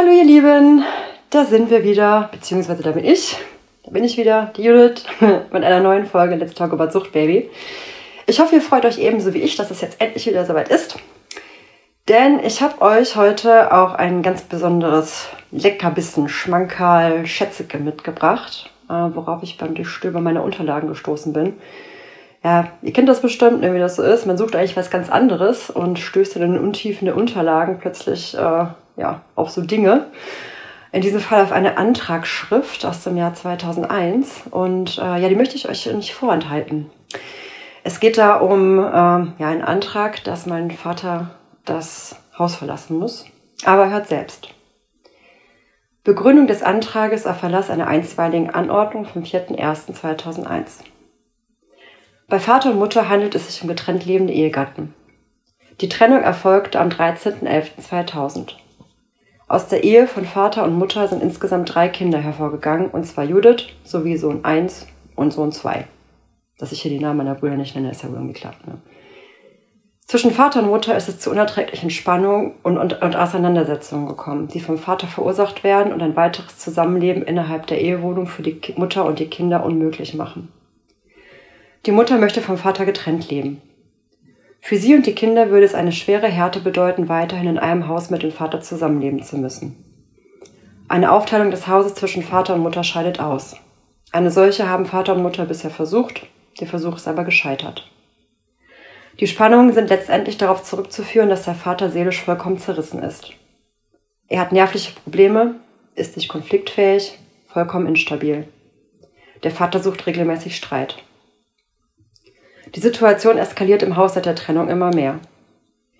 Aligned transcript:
Hallo 0.00 0.12
ihr 0.12 0.24
Lieben, 0.24 0.82
da 1.28 1.44
sind 1.44 1.68
wir 1.68 1.84
wieder, 1.84 2.30
beziehungsweise 2.32 2.82
da 2.82 2.92
bin 2.92 3.04
ich, 3.04 3.36
da 3.84 3.90
bin 3.90 4.02
ich 4.02 4.16
wieder, 4.16 4.50
die 4.56 4.62
Judith, 4.62 5.04
mit 5.20 5.62
einer 5.62 5.80
neuen 5.80 6.06
Folge 6.06 6.36
Let's 6.36 6.54
Talk 6.54 6.72
About 6.72 6.90
Sucht 6.90 7.12
Baby. 7.12 7.50
Ich 8.26 8.40
hoffe, 8.40 8.54
ihr 8.54 8.62
freut 8.62 8.86
euch 8.86 8.98
ebenso 8.98 9.34
wie 9.34 9.42
ich, 9.42 9.56
dass 9.56 9.70
es 9.70 9.82
jetzt 9.82 10.00
endlich 10.00 10.26
wieder 10.26 10.46
soweit 10.46 10.70
ist. 10.70 10.96
Denn 12.08 12.40
ich 12.42 12.62
habe 12.62 12.80
euch 12.80 13.14
heute 13.16 13.74
auch 13.74 13.92
ein 13.92 14.22
ganz 14.22 14.40
besonderes 14.40 15.28
Leckerbissen, 15.50 16.30
Schmankerl, 16.30 17.26
Schätzeke 17.26 17.76
mitgebracht, 17.76 18.70
äh, 18.88 18.94
worauf 18.94 19.42
ich 19.42 19.58
beim 19.58 19.74
Durchstöbern 19.74 20.22
meiner 20.22 20.44
Unterlagen 20.44 20.88
gestoßen 20.88 21.34
bin. 21.34 21.58
Ja, 22.42 22.68
ihr 22.80 22.94
kennt 22.94 23.10
das 23.10 23.20
bestimmt, 23.20 23.60
ne, 23.60 23.74
wie 23.74 23.78
das 23.78 23.96
so 23.96 24.02
ist. 24.02 24.24
Man 24.24 24.38
sucht 24.38 24.56
eigentlich 24.56 24.78
was 24.78 24.90
ganz 24.90 25.10
anderes 25.10 25.68
und 25.68 25.98
stößt 25.98 26.36
in 26.36 26.40
den 26.40 26.58
Untiefen 26.58 27.04
der 27.04 27.18
Unterlagen 27.18 27.76
plötzlich 27.78 28.34
äh, 28.34 28.64
ja, 29.00 29.22
auf 29.34 29.50
so 29.50 29.62
Dinge. 29.62 30.06
In 30.92 31.02
diesem 31.02 31.20
Fall 31.20 31.42
auf 31.42 31.52
eine 31.52 31.78
Antragsschrift 31.78 32.84
aus 32.84 33.04
dem 33.04 33.16
Jahr 33.16 33.34
2001. 33.34 34.42
Und 34.50 34.98
äh, 34.98 35.20
ja, 35.20 35.28
die 35.28 35.36
möchte 35.36 35.56
ich 35.56 35.68
euch 35.68 35.86
nicht 35.86 36.14
vorenthalten. 36.14 36.90
Es 37.82 38.00
geht 38.00 38.18
da 38.18 38.36
um 38.36 38.78
äh, 38.78 38.82
ja, 38.82 39.48
einen 39.48 39.62
Antrag, 39.62 40.22
dass 40.24 40.46
mein 40.46 40.70
Vater 40.70 41.30
das 41.64 42.16
Haus 42.38 42.56
verlassen 42.56 42.98
muss. 42.98 43.24
Aber 43.64 43.90
hört 43.90 44.08
selbst. 44.08 44.48
Begründung 46.02 46.46
des 46.46 46.62
Antrages 46.62 47.26
auf 47.26 47.38
Verlass 47.38 47.70
einer 47.70 47.86
einstweiligen 47.86 48.50
Anordnung 48.50 49.04
vom 49.04 49.22
4.01.2001. 49.22 50.80
Bei 52.28 52.38
Vater 52.38 52.70
und 52.70 52.78
Mutter 52.78 53.08
handelt 53.08 53.34
es 53.34 53.46
sich 53.46 53.62
um 53.62 53.68
getrennt 53.68 54.06
lebende 54.06 54.32
Ehegatten. 54.32 54.94
Die 55.80 55.88
Trennung 55.88 56.22
erfolgte 56.22 56.78
am 56.80 56.88
13.11.2000. 56.88 58.52
Aus 59.50 59.66
der 59.66 59.82
Ehe 59.82 60.06
von 60.06 60.26
Vater 60.26 60.62
und 60.62 60.78
Mutter 60.78 61.08
sind 61.08 61.24
insgesamt 61.24 61.74
drei 61.74 61.88
Kinder 61.88 62.20
hervorgegangen, 62.20 62.86
und 62.88 63.04
zwar 63.04 63.24
Judith 63.24 63.66
sowie 63.82 64.16
Sohn 64.16 64.44
1 64.44 64.86
und 65.16 65.32
Sohn 65.32 65.50
2. 65.50 65.88
Dass 66.58 66.70
ich 66.70 66.82
hier 66.82 66.92
die 66.92 67.00
Namen 67.00 67.16
meiner 67.16 67.34
Brüder 67.34 67.56
nicht 67.56 67.74
nenne, 67.74 67.90
ist 67.90 68.04
ja 68.04 68.10
irgendwie 68.10 68.32
klar. 68.32 68.54
Ne? 68.64 68.78
Zwischen 70.06 70.30
Vater 70.30 70.62
und 70.62 70.68
Mutter 70.68 70.96
ist 70.96 71.08
es 71.08 71.18
zu 71.18 71.32
unerträglichen 71.32 71.90
Spannungen 71.90 72.52
und, 72.62 72.78
und, 72.78 73.02
und 73.02 73.16
Auseinandersetzungen 73.16 74.06
gekommen, 74.06 74.46
die 74.46 74.60
vom 74.60 74.78
Vater 74.78 75.08
verursacht 75.08 75.64
werden 75.64 75.92
und 75.92 76.00
ein 76.00 76.14
weiteres 76.14 76.56
Zusammenleben 76.58 77.24
innerhalb 77.24 77.66
der 77.66 77.80
Ehewohnung 77.80 78.28
für 78.28 78.44
die 78.44 78.60
Mutter 78.76 79.04
und 79.04 79.18
die 79.18 79.26
Kinder 79.26 79.64
unmöglich 79.64 80.14
machen. 80.14 80.52
Die 81.86 81.92
Mutter 81.92 82.18
möchte 82.18 82.40
vom 82.40 82.56
Vater 82.56 82.86
getrennt 82.86 83.28
leben. 83.32 83.60
Für 84.60 84.76
sie 84.76 84.94
und 84.94 85.06
die 85.06 85.14
Kinder 85.14 85.50
würde 85.50 85.64
es 85.64 85.74
eine 85.74 85.92
schwere 85.92 86.28
Härte 86.28 86.60
bedeuten, 86.60 87.08
weiterhin 87.08 87.48
in 87.48 87.58
einem 87.58 87.88
Haus 87.88 88.10
mit 88.10 88.22
dem 88.22 88.32
Vater 88.32 88.60
zusammenleben 88.60 89.22
zu 89.22 89.36
müssen. 89.38 89.84
Eine 90.88 91.12
Aufteilung 91.12 91.50
des 91.50 91.66
Hauses 91.66 91.94
zwischen 91.94 92.22
Vater 92.22 92.54
und 92.54 92.62
Mutter 92.62 92.84
scheidet 92.84 93.20
aus. 93.20 93.56
Eine 94.12 94.30
solche 94.30 94.68
haben 94.68 94.86
Vater 94.86 95.14
und 95.14 95.22
Mutter 95.22 95.44
bisher 95.44 95.70
versucht, 95.70 96.26
der 96.58 96.66
Versuch 96.66 96.96
ist 96.96 97.08
aber 97.08 97.24
gescheitert. 97.24 97.88
Die 99.20 99.26
Spannungen 99.26 99.72
sind 99.72 99.88
letztendlich 99.88 100.36
darauf 100.36 100.62
zurückzuführen, 100.62 101.28
dass 101.28 101.44
der 101.44 101.54
Vater 101.54 101.90
seelisch 101.90 102.22
vollkommen 102.22 102.58
zerrissen 102.58 103.02
ist. 103.02 103.32
Er 104.28 104.40
hat 104.40 104.52
nervliche 104.52 104.92
Probleme, 104.92 105.56
ist 105.94 106.16
nicht 106.16 106.28
konfliktfähig, 106.28 107.18
vollkommen 107.46 107.86
instabil. 107.86 108.48
Der 109.42 109.50
Vater 109.50 109.80
sucht 109.80 110.06
regelmäßig 110.06 110.56
Streit. 110.56 110.96
Die 112.74 112.80
Situation 112.80 113.38
eskaliert 113.38 113.82
im 113.82 113.96
Haus 113.96 114.14
seit 114.14 114.26
der 114.26 114.36
Trennung 114.36 114.68
immer 114.68 114.94
mehr. 114.94 115.18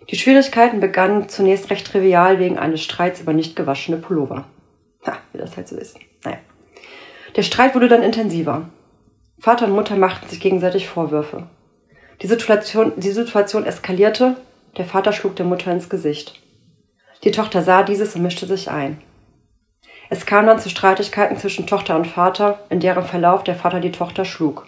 Die 0.08 0.16
Schwierigkeiten 0.16 0.80
begannen 0.80 1.28
zunächst 1.28 1.70
recht 1.70 1.86
trivial 1.86 2.38
wegen 2.38 2.58
eines 2.58 2.82
Streits 2.82 3.20
über 3.20 3.32
nicht 3.32 3.56
gewaschene 3.56 3.98
Pullover. 3.98 4.46
Ha, 5.06 5.18
wie 5.32 5.38
das 5.38 5.56
halt 5.56 5.68
so 5.68 5.77
ist. 5.77 5.98
Naja. 6.24 6.38
Der 7.36 7.42
Streit 7.42 7.74
wurde 7.74 7.88
dann 7.88 8.02
intensiver. 8.02 8.68
Vater 9.38 9.66
und 9.66 9.74
Mutter 9.74 9.96
machten 9.96 10.28
sich 10.28 10.40
gegenseitig 10.40 10.88
Vorwürfe. 10.88 11.48
Die 12.22 12.27
Situation, 12.27 12.92
die 12.96 13.11
Situation 13.11 13.64
eskalierte, 13.64 14.36
der 14.77 14.84
Vater 14.84 15.12
schlug 15.12 15.36
der 15.36 15.46
Mutter 15.46 15.72
ins 15.72 15.89
Gesicht. 15.89 16.40
Die 17.24 17.30
Tochter 17.30 17.62
sah 17.62 17.83
dieses 17.83 18.14
und 18.14 18.22
mischte 18.22 18.46
sich 18.46 18.70
ein. 18.70 19.00
Es 20.11 20.27
kam 20.27 20.46
dann 20.46 20.58
zu 20.58 20.68
Streitigkeiten 20.68 21.36
zwischen 21.36 21.66
Tochter 21.66 21.96
und 21.96 22.06
Vater, 22.06 22.58
in 22.68 22.80
deren 22.80 23.05
Verlauf 23.05 23.45
der 23.45 23.55
Vater 23.55 23.80
die 23.80 23.92
Tochter 23.92 24.24
schlug. 24.24 24.66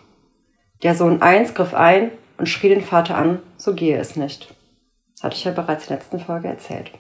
Der 0.83 0.97
Sohn 0.97 1.23
1 1.23 1.55
griff 1.55 1.75
ein 1.75 2.11
und 2.39 2.49
schrie 2.49 2.69
den 2.69 2.83
Vater 2.83 3.17
an, 3.17 3.41
so 3.57 3.75
gehe 3.75 3.99
es 3.99 4.17
nicht. 4.17 4.53
Das 5.15 5.23
hatte 5.23 5.37
ich 5.37 5.45
ja 5.45 5.53
bereits 5.53 5.85
in 5.85 5.89
der 5.91 5.99
letzten 5.99 6.19
Folge 6.19 6.49
erzählt. 6.49 6.91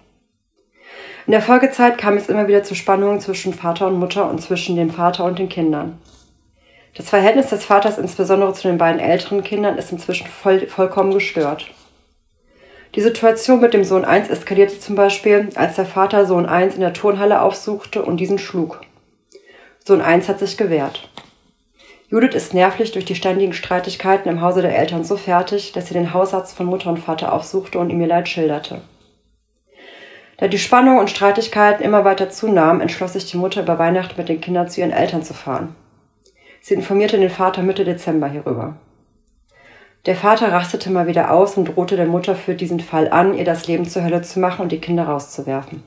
In 1.26 1.32
der 1.32 1.42
Folgezeit 1.42 1.98
kam 1.98 2.16
es 2.16 2.28
immer 2.28 2.46
wieder 2.46 2.62
zu 2.62 2.74
Spannungen 2.74 3.20
zwischen 3.20 3.54
Vater 3.54 3.88
und 3.88 3.98
Mutter 3.98 4.28
und 4.28 4.40
zwischen 4.40 4.76
dem 4.76 4.90
Vater 4.90 5.24
und 5.24 5.38
den 5.38 5.48
Kindern. 5.48 5.98
Das 6.94 7.08
Verhältnis 7.08 7.48
des 7.48 7.64
Vaters, 7.64 7.98
insbesondere 7.98 8.52
zu 8.52 8.68
den 8.68 8.78
beiden 8.78 9.00
älteren 9.00 9.42
Kindern, 9.42 9.78
ist 9.78 9.90
inzwischen 9.90 10.26
voll, 10.26 10.66
vollkommen 10.66 11.12
gestört. 11.12 11.68
Die 12.94 13.00
Situation 13.00 13.60
mit 13.60 13.72
dem 13.72 13.84
Sohn 13.84 14.04
1 14.04 14.28
eskalierte 14.28 14.78
zum 14.78 14.94
Beispiel, 14.94 15.48
als 15.54 15.76
der 15.76 15.86
Vater 15.86 16.26
Sohn 16.26 16.46
1 16.46 16.74
in 16.74 16.82
der 16.82 16.92
Turnhalle 16.92 17.40
aufsuchte 17.40 18.04
und 18.04 18.18
diesen 18.18 18.38
schlug. 18.38 18.80
Sohn 19.84 20.02
1 20.02 20.28
hat 20.28 20.38
sich 20.38 20.58
gewehrt. 20.58 21.08
Judith 22.12 22.34
ist 22.34 22.52
nervlich 22.52 22.92
durch 22.92 23.06
die 23.06 23.14
ständigen 23.14 23.54
Streitigkeiten 23.54 24.28
im 24.28 24.42
Hause 24.42 24.60
der 24.60 24.78
Eltern 24.78 25.02
so 25.02 25.16
fertig, 25.16 25.72
dass 25.72 25.86
sie 25.86 25.94
den 25.94 26.12
Hausarzt 26.12 26.54
von 26.54 26.66
Mutter 26.66 26.90
und 26.90 26.98
Vater 26.98 27.32
aufsuchte 27.32 27.78
und 27.78 27.88
ihm 27.88 28.02
ihr 28.02 28.06
Leid 28.06 28.28
schilderte. 28.28 28.82
Da 30.36 30.46
die 30.46 30.58
Spannung 30.58 30.98
und 30.98 31.08
Streitigkeiten 31.08 31.82
immer 31.82 32.04
weiter 32.04 32.28
zunahmen, 32.28 32.82
entschloss 32.82 33.14
sich 33.14 33.30
die 33.30 33.38
Mutter 33.38 33.62
über 33.62 33.78
Weihnachten 33.78 34.16
mit 34.18 34.28
den 34.28 34.42
Kindern 34.42 34.68
zu 34.68 34.82
ihren 34.82 34.92
Eltern 34.92 35.22
zu 35.22 35.32
fahren. 35.32 35.74
Sie 36.60 36.74
informierte 36.74 37.16
den 37.16 37.30
Vater 37.30 37.62
Mitte 37.62 37.86
Dezember 37.86 38.28
hierüber. 38.28 38.76
Der 40.04 40.14
Vater 40.14 40.52
rastete 40.52 40.90
mal 40.90 41.06
wieder 41.06 41.30
aus 41.30 41.56
und 41.56 41.64
drohte 41.64 41.96
der 41.96 42.04
Mutter 42.04 42.34
für 42.34 42.54
diesen 42.54 42.80
Fall 42.80 43.08
an, 43.08 43.32
ihr 43.32 43.46
das 43.46 43.66
Leben 43.68 43.88
zur 43.88 44.04
Hölle 44.04 44.20
zu 44.20 44.38
machen 44.38 44.60
und 44.60 44.70
die 44.70 44.80
Kinder 44.82 45.04
rauszuwerfen. 45.04 45.82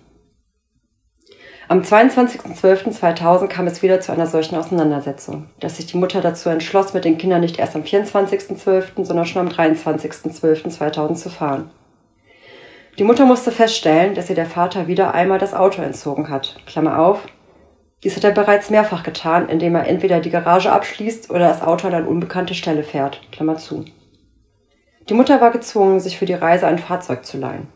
Am 1.68 1.82
22.12.2000 1.82 3.48
kam 3.48 3.66
es 3.66 3.82
wieder 3.82 4.00
zu 4.00 4.12
einer 4.12 4.28
solchen 4.28 4.56
Auseinandersetzung, 4.56 5.48
dass 5.60 5.78
sich 5.78 5.88
die 5.88 5.98
Mutter 5.98 6.22
dazu 6.22 6.50
entschloss, 6.50 6.94
mit 6.94 7.06
den 7.06 7.18
Kindern 7.18 7.42
nicht 7.42 7.58
erst 7.58 7.76
am 7.76 7.82
24.12., 7.82 9.04
sondern 9.04 9.26
schon 9.26 9.48
am 9.48 9.54
23.12.2000 9.54 11.16
zu 11.16 11.30
fahren. 11.30 11.72
Die 13.00 13.04
Mutter 13.04 13.26
musste 13.26 13.52
feststellen, 13.52 14.14
dass 14.14 14.30
ihr 14.30 14.36
der 14.36 14.46
Vater 14.46 14.88
wieder 14.88 15.16
einmal 15.16 15.40
das 15.40 15.56
Auto 15.56 15.82
entzogen 15.82 16.30
hat. 16.30 16.56
Klammer 16.68 17.00
auf. 17.00 17.22
Dies 18.04 18.16
hat 18.16 18.24
er 18.24 18.32
bereits 18.32 18.70
mehrfach 18.70 19.02
getan, 19.02 19.50
indem 19.50 19.74
er 19.74 19.88
entweder 19.88 20.20
die 20.20 20.30
Garage 20.30 20.72
abschließt 20.72 21.32
oder 21.32 21.48
das 21.48 21.64
Auto 21.64 21.88
an 21.88 21.96
eine 21.96 22.08
unbekannte 22.08 22.54
Stelle 22.54 22.84
fährt. 22.84 23.22
Klammer 23.32 23.58
zu. 23.58 23.86
Die 25.10 25.14
Mutter 25.16 25.42
war 25.42 25.52
gezwungen, 25.52 26.00
sich 26.00 26.18
für 26.18 26.26
die 26.26 26.34
Reise 26.34 26.68
ein 26.68 26.80
Fahrzeug 26.80 27.26
zu 27.26 27.38
leihen. 27.38 27.68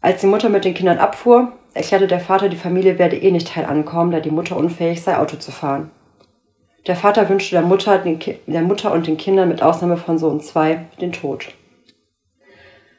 Als 0.00 0.20
die 0.20 0.26
Mutter 0.26 0.48
mit 0.48 0.64
den 0.64 0.74
Kindern 0.74 0.98
abfuhr, 0.98 1.52
erklärte 1.74 2.06
der 2.06 2.20
Vater, 2.20 2.48
die 2.48 2.56
Familie 2.56 2.98
werde 2.98 3.16
eh 3.16 3.30
nicht 3.30 3.54
heil 3.54 3.66
ankommen, 3.66 4.10
da 4.10 4.20
die 4.20 4.30
Mutter 4.30 4.56
unfähig 4.56 5.02
sei, 5.02 5.18
Auto 5.18 5.36
zu 5.36 5.52
fahren. 5.52 5.90
Der 6.86 6.96
Vater 6.96 7.28
wünschte 7.28 7.56
der 7.56 7.62
Mutter, 7.62 7.98
der 7.98 8.62
Mutter 8.62 8.92
und 8.92 9.06
den 9.06 9.18
Kindern 9.18 9.48
mit 9.48 9.62
Ausnahme 9.62 9.98
von 9.98 10.18
Sohn 10.18 10.40
2 10.40 10.86
den 11.00 11.12
Tod. 11.12 11.48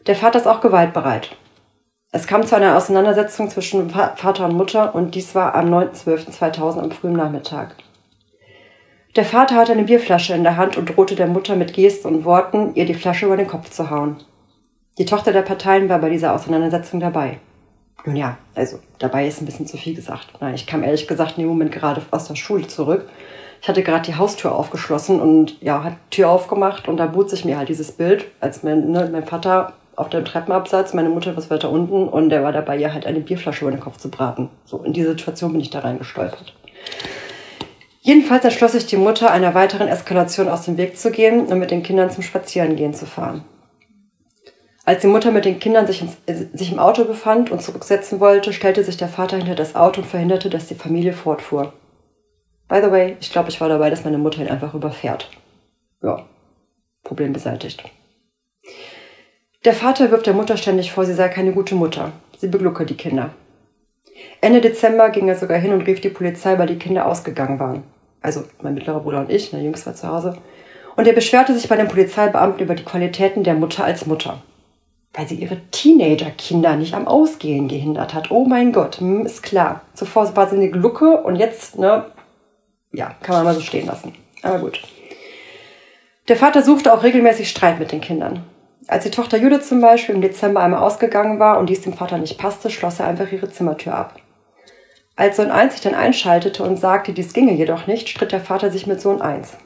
Der 0.05 0.15
Vater 0.15 0.39
ist 0.39 0.47
auch 0.47 0.61
gewaltbereit. 0.61 1.35
Es 2.11 2.27
kam 2.27 2.45
zu 2.45 2.55
einer 2.55 2.75
Auseinandersetzung 2.75 3.49
zwischen 3.49 3.89
Vater 3.89 4.45
und 4.45 4.55
Mutter 4.55 4.93
und 4.93 5.15
dies 5.15 5.33
war 5.33 5.55
am 5.55 5.73
9.12.2000 5.73 6.79
am 6.79 6.91
frühen 6.91 7.13
Nachmittag. 7.13 7.75
Der 9.15 9.25
Vater 9.25 9.55
hatte 9.55 9.71
eine 9.71 9.83
Bierflasche 9.83 10.33
in 10.33 10.43
der 10.43 10.57
Hand 10.57 10.77
und 10.77 10.95
drohte 10.95 11.15
der 11.15 11.27
Mutter 11.27 11.55
mit 11.55 11.73
Gesten 11.73 12.07
und 12.07 12.25
Worten, 12.25 12.75
ihr 12.75 12.85
die 12.85 12.93
Flasche 12.93 13.25
über 13.25 13.37
den 13.37 13.47
Kopf 13.47 13.69
zu 13.69 13.89
hauen. 13.89 14.17
Die 14.97 15.05
Tochter 15.05 15.31
der 15.31 15.41
Parteien 15.41 15.87
war 15.87 15.99
bei 15.99 16.09
dieser 16.09 16.33
Auseinandersetzung 16.33 16.99
dabei. 16.99 17.39
Nun 18.05 18.15
ja, 18.15 18.37
also 18.55 18.79
dabei 18.99 19.27
ist 19.27 19.41
ein 19.41 19.45
bisschen 19.45 19.67
zu 19.67 19.77
viel 19.77 19.95
gesagt. 19.95 20.27
Ich 20.53 20.67
kam 20.67 20.83
ehrlich 20.83 21.07
gesagt 21.07 21.37
in 21.37 21.43
dem 21.43 21.49
Moment 21.49 21.71
gerade 21.71 22.01
aus 22.11 22.27
der 22.27 22.35
Schule 22.35 22.67
zurück. 22.67 23.07
Ich 23.61 23.69
hatte 23.69 23.83
gerade 23.83 24.05
die 24.05 24.15
Haustür 24.15 24.53
aufgeschlossen 24.53 25.21
und 25.21 25.61
ja, 25.61 25.83
hat 25.83 25.93
die 25.93 26.15
Tür 26.17 26.29
aufgemacht 26.29 26.87
und 26.87 26.97
da 26.97 27.05
bot 27.05 27.29
sich 27.29 27.45
mir 27.45 27.57
halt 27.57 27.69
dieses 27.69 27.91
Bild, 27.91 28.25
als 28.39 28.63
mein, 28.63 28.91
ne, 28.91 29.07
mein 29.11 29.25
Vater 29.25 29.73
auf 29.95 30.09
dem 30.09 30.25
Treppenabsatz, 30.25 30.93
meine 30.93 31.09
Mutter 31.09 31.37
was 31.37 31.49
weiter 31.49 31.69
unten 31.69 32.07
und 32.07 32.29
der 32.29 32.43
war 32.43 32.51
dabei, 32.51 32.77
ihr 32.77 32.91
halt 32.91 33.05
eine 33.05 33.19
Bierflasche 33.19 33.63
über 33.63 33.71
den 33.71 33.79
Kopf 33.79 33.97
zu 33.97 34.09
braten. 34.09 34.49
So, 34.65 34.83
in 34.83 34.93
diese 34.93 35.09
Situation 35.09 35.51
bin 35.51 35.61
ich 35.61 35.69
da 35.69 35.79
reingestolpert. 35.79 36.53
Jedenfalls 38.01 38.43
entschloss 38.43 38.71
sich 38.71 38.87
die 38.87 38.97
Mutter, 38.97 39.29
einer 39.29 39.53
weiteren 39.53 39.87
Eskalation 39.87 40.49
aus 40.49 40.63
dem 40.63 40.77
Weg 40.77 40.97
zu 40.97 41.11
gehen 41.11 41.45
und 41.45 41.59
mit 41.59 41.69
den 41.69 41.83
Kindern 41.83 42.09
zum 42.09 42.23
Spazierengehen 42.23 42.95
zu 42.95 43.05
fahren. 43.05 43.45
Als 44.83 45.01
die 45.01 45.07
Mutter 45.07 45.31
mit 45.31 45.45
den 45.45 45.59
Kindern 45.59 45.85
sich, 45.85 46.01
ins, 46.01 46.17
äh, 46.25 46.45
sich 46.53 46.71
im 46.71 46.79
Auto 46.79 47.05
befand 47.05 47.51
und 47.51 47.61
zurücksetzen 47.61 48.19
wollte, 48.19 48.51
stellte 48.51 48.83
sich 48.83 48.97
der 48.97 49.07
Vater 49.07 49.37
hinter 49.37 49.55
das 49.55 49.75
Auto 49.75 50.01
und 50.01 50.07
verhinderte, 50.07 50.49
dass 50.49 50.67
die 50.67 50.75
Familie 50.75 51.13
fortfuhr. 51.13 51.73
By 52.67 52.81
the 52.83 52.91
way, 52.91 53.17
ich 53.19 53.31
glaube, 53.31 53.49
ich 53.49 53.61
war 53.61 53.69
dabei, 53.69 53.89
dass 53.89 54.03
meine 54.03 54.17
Mutter 54.17 54.41
ihn 54.41 54.47
einfach 54.47 54.73
überfährt. 54.73 55.29
Ja, 56.01 56.25
Problem 57.03 57.33
beseitigt. 57.33 57.83
Der 59.65 59.73
Vater 59.73 60.09
wirft 60.09 60.25
der 60.25 60.33
Mutter 60.33 60.57
ständig 60.57 60.91
vor, 60.91 61.05
sie 61.05 61.13
sei 61.13 61.29
keine 61.29 61.51
gute 61.51 61.75
Mutter. 61.75 62.13
Sie 62.37 62.47
beglucke 62.47 62.85
die 62.85 62.97
Kinder. 62.97 63.31
Ende 64.39 64.61
Dezember 64.61 65.09
ging 65.09 65.27
er 65.27 65.35
sogar 65.35 65.59
hin 65.59 65.73
und 65.73 65.81
rief 65.81 66.01
die 66.01 66.09
Polizei, 66.09 66.57
weil 66.57 66.67
die 66.67 66.79
Kinder 66.79 67.05
ausgegangen 67.05 67.59
waren. 67.59 67.83
Also 68.21 68.43
mein 68.61 68.73
mittlerer 68.73 69.01
Bruder 69.01 69.19
und 69.19 69.29
ich, 69.29 69.51
der 69.51 69.61
Jüngste 69.61 69.87
war 69.87 69.95
zu 69.95 70.07
Hause. 70.07 70.37
Und 70.95 71.07
er 71.07 71.13
beschwerte 71.13 71.53
sich 71.53 71.69
bei 71.69 71.75
den 71.75 71.87
Polizeibeamten 71.87 72.63
über 72.63 72.73
die 72.73 72.83
Qualitäten 72.83 73.43
der 73.43 73.53
Mutter 73.53 73.83
als 73.83 74.05
Mutter. 74.05 74.41
Weil 75.13 75.27
sie 75.27 75.35
ihre 75.35 75.59
Teenager-Kinder 75.71 76.77
nicht 76.77 76.93
am 76.93 77.07
Ausgehen 77.07 77.67
gehindert 77.67 78.13
hat. 78.13 78.31
Oh 78.31 78.45
mein 78.45 78.71
Gott, 78.71 78.99
hm, 78.99 79.25
ist 79.25 79.43
klar. 79.43 79.81
Zuvor 79.93 80.35
war 80.35 80.49
sie 80.49 80.55
eine 80.55 80.69
Glucke 80.69 81.21
und 81.21 81.35
jetzt, 81.35 81.77
ne, 81.77 82.05
ja, 82.93 83.15
kann 83.21 83.35
man 83.35 83.43
mal 83.45 83.53
so 83.53 83.61
stehen 83.61 83.87
lassen. 83.87 84.13
Aber 84.41 84.59
gut. 84.59 84.81
Der 86.27 86.37
Vater 86.37 86.61
suchte 86.61 86.93
auch 86.93 87.03
regelmäßig 87.03 87.49
Streit 87.49 87.79
mit 87.79 87.91
den 87.91 88.01
Kindern. 88.01 88.43
Als 88.87 89.03
die 89.03 89.11
Tochter 89.11 89.37
Judith 89.37 89.67
zum 89.67 89.81
Beispiel 89.81 90.15
im 90.15 90.21
Dezember 90.21 90.61
einmal 90.61 90.81
ausgegangen 90.81 91.39
war 91.39 91.59
und 91.59 91.69
dies 91.69 91.81
dem 91.81 91.93
Vater 91.93 92.17
nicht 92.17 92.37
passte, 92.37 92.69
schloss 92.69 92.99
er 92.99 93.07
einfach 93.07 93.31
ihre 93.31 93.49
Zimmertür 93.49 93.95
ab. 93.95 94.19
Als 95.15 95.37
Sohn 95.37 95.51
1 95.51 95.73
sich 95.73 95.81
dann 95.81 95.93
einschaltete 95.93 96.63
und 96.63 96.77
sagte, 96.77 97.13
dies 97.13 97.33
ginge 97.33 97.53
jedoch 97.53 97.85
nicht, 97.85 98.09
stritt 98.09 98.31
der 98.31 98.39
Vater 98.39 98.71
sich 98.71 98.87
mit 98.87 99.01
Sohn 99.01 99.21
1. 99.21 99.57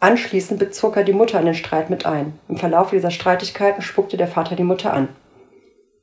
Anschließend 0.00 0.58
bezog 0.58 0.96
er 0.96 1.04
die 1.04 1.12
Mutter 1.12 1.38
in 1.38 1.44
den 1.44 1.54
Streit 1.54 1.90
mit 1.90 2.06
ein. 2.06 2.38
Im 2.48 2.56
Verlauf 2.56 2.90
dieser 2.90 3.10
Streitigkeiten 3.10 3.82
spuckte 3.82 4.16
der 4.16 4.28
Vater 4.28 4.56
die 4.56 4.64
Mutter 4.64 4.94
an. 4.94 5.08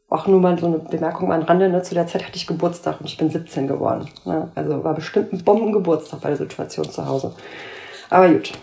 Auch 0.08 0.28
nur 0.28 0.40
mal 0.40 0.58
so 0.58 0.68
eine 0.68 0.78
Bemerkung 0.78 1.34
am 1.34 1.42
Rande, 1.42 1.68
ne? 1.68 1.82
zu 1.82 1.96
der 1.96 2.08
Zeit 2.08 2.24
hatte 2.24 2.38
ich 2.38 2.48
Geburtstag 2.48 3.02
und 3.02 3.08
ich 3.08 3.18
bin 3.18 3.30
17 3.30 3.68
geworden. 3.68 4.08
Ne? 4.24 4.52
Also 4.56 4.84
war 4.84 4.94
bestimmt 4.94 5.34
ein 5.34 5.44
Bombengeburtstag 5.44 6.22
bei 6.22 6.30
der 6.30 6.38
Situation 6.38 6.90
zu 6.90 7.06
Hause. 7.08 7.36
Aber 8.10 8.30
gut. 8.30 8.54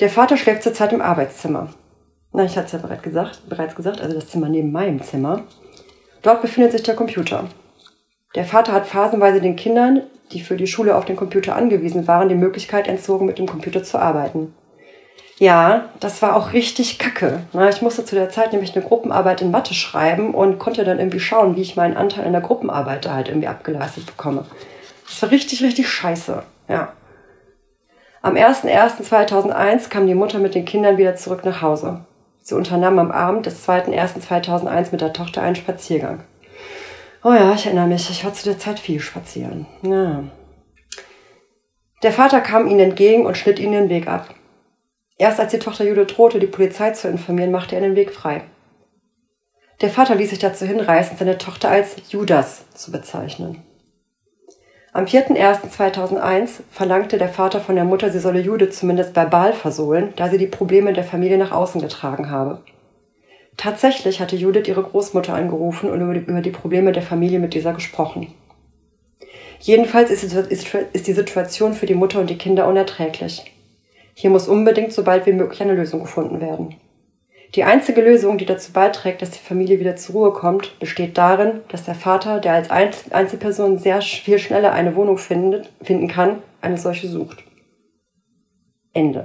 Der 0.00 0.08
Vater 0.08 0.36
schläft 0.36 0.62
zurzeit 0.62 0.92
im 0.92 1.02
Arbeitszimmer. 1.02 1.68
Na, 2.32 2.44
ich 2.44 2.56
hatte 2.56 2.66
es 2.66 2.72
ja 2.72 2.78
bereits 2.78 3.02
gesagt, 3.02 3.48
bereits 3.48 3.76
gesagt, 3.76 4.00
also 4.00 4.14
das 4.14 4.28
Zimmer 4.28 4.48
neben 4.48 4.72
meinem 4.72 5.02
Zimmer. 5.02 5.44
Dort 6.22 6.42
befindet 6.42 6.72
sich 6.72 6.82
der 6.82 6.96
Computer. 6.96 7.44
Der 8.34 8.44
Vater 8.44 8.72
hat 8.72 8.86
phasenweise 8.86 9.40
den 9.40 9.56
Kindern, 9.56 10.02
die 10.32 10.40
für 10.40 10.56
die 10.56 10.66
Schule 10.66 10.96
auf 10.96 11.04
den 11.04 11.16
Computer 11.16 11.56
angewiesen 11.56 12.06
waren, 12.08 12.28
die 12.28 12.34
Möglichkeit 12.34 12.88
entzogen, 12.88 13.26
mit 13.26 13.38
dem 13.38 13.46
Computer 13.46 13.82
zu 13.82 13.98
arbeiten. 13.98 14.54
Ja, 15.38 15.90
das 16.00 16.22
war 16.22 16.34
auch 16.34 16.54
richtig 16.54 16.98
kacke. 16.98 17.40
Ich 17.68 17.82
musste 17.82 18.04
zu 18.04 18.14
der 18.14 18.30
Zeit 18.30 18.52
nämlich 18.52 18.74
eine 18.74 18.84
Gruppenarbeit 18.84 19.42
in 19.42 19.50
Mathe 19.50 19.74
schreiben 19.74 20.34
und 20.34 20.58
konnte 20.58 20.82
dann 20.82 20.98
irgendwie 20.98 21.20
schauen, 21.20 21.56
wie 21.56 21.62
ich 21.62 21.76
meinen 21.76 21.96
Anteil 21.96 22.24
in 22.24 22.32
der 22.32 22.40
Gruppenarbeit 22.40 23.04
da 23.04 23.12
halt 23.12 23.28
irgendwie 23.28 23.48
abgeleistet 23.48 24.06
bekomme. 24.06 24.46
Das 25.06 25.20
war 25.20 25.30
richtig, 25.30 25.62
richtig 25.62 25.88
scheiße. 25.88 26.42
Ja. 26.68 26.92
Am 28.22 28.34
01.01.2001 28.34 29.90
kam 29.90 30.06
die 30.06 30.14
Mutter 30.14 30.38
mit 30.38 30.54
den 30.54 30.64
Kindern 30.64 30.96
wieder 30.96 31.16
zurück 31.16 31.44
nach 31.44 31.60
Hause. 31.60 32.00
Sie 32.42 32.54
unternahm 32.54 32.98
am 32.98 33.10
Abend 33.10 33.44
des 33.44 33.68
2.01.2001 33.68 34.88
mit 34.90 35.00
der 35.02 35.12
Tochter 35.12 35.42
einen 35.42 35.56
Spaziergang. 35.56 36.20
Oh 37.22 37.32
ja, 37.32 37.54
ich 37.54 37.66
erinnere 37.66 37.86
mich, 37.86 38.10
ich 38.10 38.24
war 38.24 38.32
zu 38.32 38.44
der 38.44 38.58
Zeit 38.58 38.78
viel 38.78 39.00
spazieren. 39.00 39.66
Ja. 39.82 40.24
Der 42.02 42.12
Vater 42.12 42.40
kam 42.40 42.68
ihnen 42.68 42.80
entgegen 42.80 43.26
und 43.26 43.36
schnitt 43.36 43.58
ihnen 43.58 43.72
den 43.72 43.88
Weg 43.88 44.06
ab. 44.06 44.34
Erst 45.18 45.40
als 45.40 45.50
die 45.50 45.58
Tochter 45.58 45.84
Judith 45.84 46.14
drohte, 46.14 46.38
die 46.38 46.46
Polizei 46.46 46.90
zu 46.90 47.08
informieren, 47.08 47.50
machte 47.50 47.74
er 47.74 47.80
den 47.80 47.96
Weg 47.96 48.12
frei. 48.12 48.42
Der 49.80 49.90
Vater 49.90 50.14
ließ 50.14 50.30
sich 50.30 50.38
dazu 50.38 50.64
hinreißen, 50.66 51.16
seine 51.16 51.38
Tochter 51.38 51.70
als 51.70 51.96
Judas 52.10 52.70
zu 52.74 52.92
bezeichnen. 52.92 53.62
Am 54.92 55.04
4.01.2001 55.04 56.60
verlangte 56.70 57.18
der 57.18 57.28
Vater 57.28 57.60
von 57.60 57.74
der 57.74 57.84
Mutter, 57.84 58.10
sie 58.10 58.18
solle 58.18 58.40
Judith 58.40 58.78
zumindest 58.78 59.14
verbal 59.14 59.52
versohlen, 59.52 60.14
da 60.16 60.28
sie 60.30 60.38
die 60.38 60.46
Probleme 60.46 60.94
der 60.94 61.04
Familie 61.04 61.36
nach 61.36 61.52
außen 61.52 61.82
getragen 61.82 62.30
habe. 62.30 62.62
Tatsächlich 63.56 64.20
hatte 64.20 64.36
Judith 64.36 64.68
ihre 64.68 64.82
Großmutter 64.82 65.34
angerufen 65.34 65.90
und 65.90 66.00
über 66.00 66.14
die, 66.14 66.20
über 66.20 66.40
die 66.42 66.50
Probleme 66.50 66.92
der 66.92 67.02
Familie 67.02 67.38
mit 67.38 67.54
dieser 67.54 67.72
gesprochen. 67.72 68.34
Jedenfalls 69.60 70.10
ist, 70.10 70.22
ist 70.24 71.06
die 71.06 71.12
Situation 71.12 71.72
für 71.72 71.86
die 71.86 71.94
Mutter 71.94 72.20
und 72.20 72.28
die 72.28 72.36
Kinder 72.36 72.68
unerträglich. 72.68 73.52
Hier 74.14 74.30
muss 74.30 74.48
unbedingt 74.48 74.92
so 74.92 75.02
bald 75.02 75.26
wie 75.26 75.32
möglich 75.32 75.62
eine 75.62 75.74
Lösung 75.74 76.00
gefunden 76.00 76.40
werden. 76.40 76.76
Die 77.54 77.64
einzige 77.64 78.02
Lösung, 78.02 78.36
die 78.36 78.44
dazu 78.44 78.72
beiträgt, 78.72 79.22
dass 79.22 79.30
die 79.30 79.38
Familie 79.38 79.80
wieder 79.80 79.96
zur 79.96 80.14
Ruhe 80.16 80.32
kommt, 80.32 80.78
besteht 80.78 81.16
darin, 81.16 81.60
dass 81.68 81.84
der 81.84 81.94
Vater, 81.94 82.40
der 82.40 82.52
als 82.52 82.70
Einzelperson 82.70 83.78
sehr 83.78 84.02
viel 84.02 84.38
schneller 84.38 84.72
eine 84.72 84.94
Wohnung 84.96 85.16
findet, 85.16 85.70
finden 85.80 86.08
kann, 86.08 86.42
eine 86.60 86.76
solche 86.76 87.08
sucht. 87.08 87.44
Ende 88.92 89.24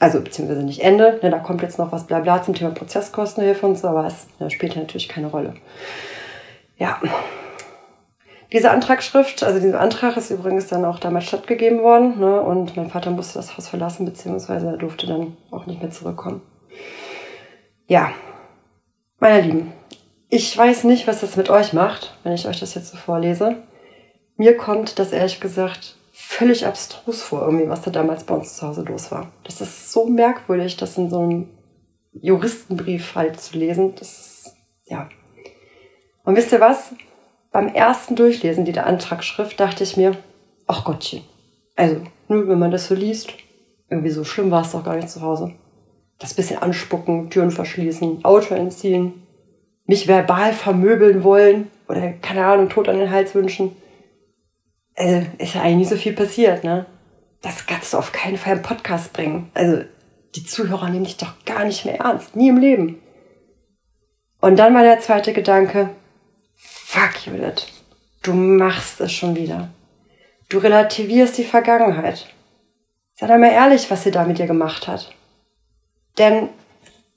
also 0.00 0.20
beziehungsweise 0.22 0.62
nicht 0.62 0.80
Ende, 0.80 1.20
ne, 1.22 1.30
da 1.30 1.38
kommt 1.38 1.62
jetzt 1.62 1.78
noch 1.78 1.92
was 1.92 2.06
Blabla 2.06 2.42
zum 2.42 2.54
Thema 2.54 2.70
Prozesskostenhilfe 2.70 3.66
und 3.66 3.78
so, 3.78 3.86
aber 3.86 4.06
es 4.06 4.26
ne, 4.40 4.50
spielt 4.50 4.74
natürlich 4.74 5.08
keine 5.08 5.28
Rolle. 5.28 5.54
Ja. 6.78 7.00
Diese 8.50 8.70
Antragsschrift, 8.70 9.44
also 9.44 9.60
dieser 9.60 9.78
Antrag 9.78 10.16
ist 10.16 10.30
übrigens 10.30 10.66
dann 10.66 10.86
auch 10.86 10.98
damals 10.98 11.26
stattgegeben 11.26 11.82
worden 11.82 12.18
ne, 12.18 12.40
und 12.40 12.76
mein 12.76 12.88
Vater 12.88 13.10
musste 13.10 13.34
das 13.34 13.56
Haus 13.56 13.68
verlassen, 13.68 14.06
beziehungsweise 14.06 14.68
er 14.68 14.76
durfte 14.78 15.06
dann 15.06 15.36
auch 15.50 15.66
nicht 15.66 15.82
mehr 15.82 15.90
zurückkommen. 15.90 16.40
Ja, 17.86 18.10
meine 19.18 19.42
Lieben, 19.42 19.72
ich 20.30 20.56
weiß 20.56 20.84
nicht, 20.84 21.06
was 21.06 21.20
das 21.20 21.36
mit 21.36 21.50
euch 21.50 21.74
macht, 21.74 22.16
wenn 22.24 22.32
ich 22.32 22.48
euch 22.48 22.58
das 22.58 22.74
jetzt 22.74 22.90
so 22.90 22.96
vorlese. 22.96 23.56
Mir 24.36 24.56
kommt 24.56 24.98
das 24.98 25.12
ehrlich 25.12 25.40
gesagt 25.40 25.96
völlig 26.22 26.66
abstrus 26.66 27.22
vor, 27.22 27.42
irgendwie, 27.42 27.68
was 27.68 27.82
da 27.82 27.90
damals 27.90 28.24
bei 28.24 28.34
uns 28.34 28.56
zu 28.56 28.66
Hause 28.66 28.82
los 28.82 29.10
war. 29.10 29.32
Das 29.44 29.60
ist 29.60 29.90
so 29.90 30.06
merkwürdig, 30.06 30.76
das 30.76 30.98
in 30.98 31.08
so 31.08 31.20
einem 31.20 31.48
Juristenbrief 32.12 33.14
halt 33.14 33.40
zu 33.40 33.58
lesen. 33.58 33.94
Das 33.96 34.54
ja. 34.86 35.08
Und 36.24 36.36
wisst 36.36 36.52
ihr 36.52 36.60
was? 36.60 36.92
Beim 37.50 37.68
ersten 37.68 38.16
Durchlesen 38.16 38.64
dieser 38.64 38.86
Antragsschrift 38.86 39.58
dachte 39.58 39.82
ich 39.82 39.96
mir, 39.96 40.16
ach 40.66 40.84
Gottchen. 40.84 41.22
Also, 41.74 42.02
nur 42.28 42.46
wenn 42.48 42.58
man 42.58 42.70
das 42.70 42.86
so 42.86 42.94
liest, 42.94 43.32
irgendwie 43.88 44.10
so 44.10 44.22
schlimm 44.22 44.50
war 44.50 44.62
es 44.62 44.72
doch 44.72 44.84
gar 44.84 44.96
nicht 44.96 45.08
zu 45.08 45.22
Hause. 45.22 45.52
Das 46.18 46.34
bisschen 46.34 46.62
anspucken, 46.62 47.30
Türen 47.30 47.50
verschließen, 47.50 48.24
Auto 48.24 48.54
entziehen, 48.54 49.26
mich 49.86 50.06
verbal 50.06 50.52
vermöbeln 50.52 51.24
wollen 51.24 51.70
oder 51.88 52.12
keine 52.12 52.44
Ahnung, 52.44 52.68
Tod 52.68 52.88
an 52.88 52.98
den 52.98 53.10
Hals 53.10 53.34
wünschen 53.34 53.74
also 55.00 55.26
ist 55.38 55.54
ja 55.54 55.62
eigentlich 55.62 55.76
nicht 55.76 55.88
so 55.88 55.96
viel 55.96 56.12
passiert, 56.12 56.62
ne? 56.62 56.84
Das 57.40 57.66
kannst 57.66 57.94
du 57.94 57.98
auf 57.98 58.12
keinen 58.12 58.36
Fall 58.36 58.56
im 58.56 58.62
Podcast 58.62 59.14
bringen. 59.14 59.50
Also 59.54 59.84
die 60.34 60.44
Zuhörer 60.44 60.90
nehmen 60.90 61.04
dich 61.04 61.16
doch 61.16 61.32
gar 61.46 61.64
nicht 61.64 61.86
mehr 61.86 62.00
ernst. 62.00 62.36
Nie 62.36 62.50
im 62.50 62.58
Leben. 62.58 63.00
Und 64.40 64.56
dann 64.58 64.74
war 64.74 64.82
der 64.82 65.00
zweite 65.00 65.32
Gedanke, 65.32 65.90
fuck 66.54 67.26
Judith, 67.26 67.66
du 68.22 68.34
machst 68.34 69.00
es 69.00 69.12
schon 69.12 69.36
wieder. 69.36 69.70
Du 70.50 70.58
relativierst 70.58 71.38
die 71.38 71.44
Vergangenheit. 71.44 72.26
Sei 73.14 73.26
doch 73.26 73.38
mal 73.38 73.52
ehrlich, 73.52 73.90
was 73.90 74.02
sie 74.02 74.10
da 74.10 74.24
mit 74.24 74.38
dir 74.38 74.46
gemacht 74.46 74.86
hat. 74.86 75.14
Denn 76.18 76.50